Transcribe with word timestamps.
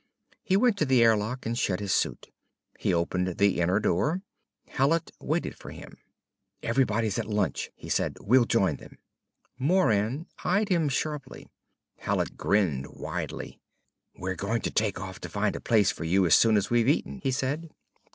He 0.41 0.57
went 0.57 0.77
to 0.79 0.85
the 0.87 1.03
airlock 1.03 1.45
and 1.45 1.55
shed 1.55 1.79
his 1.79 1.93
suit. 1.93 2.31
He 2.79 2.91
opened 2.91 3.37
the 3.37 3.59
inner 3.61 3.79
door. 3.79 4.23
Hallet 4.69 5.11
waited 5.19 5.55
for 5.55 5.69
him. 5.69 5.95
"Everybody's 6.63 7.19
at 7.19 7.27
lunch," 7.27 7.69
he 7.75 7.87
said. 7.87 8.17
"We'll 8.19 8.45
join 8.45 8.77
them." 8.77 8.97
Moran 9.59 10.25
eyed 10.43 10.69
him 10.69 10.89
sharply. 10.89 11.45
Hallet 11.99 12.35
grinned 12.35 12.87
widely. 12.87 13.61
"We're 14.15 14.33
going 14.33 14.61
to 14.63 14.71
take 14.71 14.99
off 14.99 15.19
to 15.21 15.29
find 15.29 15.55
a 15.55 15.61
place 15.61 15.91
for 15.91 16.03
you 16.03 16.25
as 16.25 16.33
soon 16.33 16.57
as 16.57 16.71
we've 16.71 16.89
eaten," 16.89 17.19
he 17.21 17.29
said. 17.29 17.69